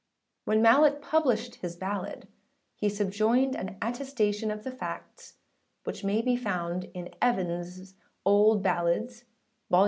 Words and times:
When 0.45 0.63
Mallet 0.63 0.99
published 0.99 1.57
his 1.57 1.75
ballad 1.75 2.27
he 2.75 2.89
subjoined 2.89 3.55
an 3.55 3.77
attestation 3.83 4.49
of 4.49 4.63
the 4.63 4.71
facts, 4.71 5.35
which 5.83 6.03
may 6.03 6.23
be 6.23 6.35
found 6.35 6.85
in 6.95 7.13
Evansâ 7.21 7.93
Old 8.25 8.63
Ballads, 8.63 9.25
vol. 9.69 9.79